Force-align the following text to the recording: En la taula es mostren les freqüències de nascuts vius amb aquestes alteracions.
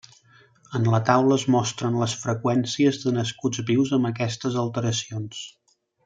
En 0.77 0.85
la 0.93 0.99
taula 1.09 1.35
es 1.41 1.45
mostren 1.55 1.99
les 2.03 2.15
freqüències 2.23 2.97
de 3.05 3.13
nascuts 3.17 3.61
vius 3.71 3.91
amb 4.01 4.09
aquestes 4.13 4.57
alteracions. 4.67 5.43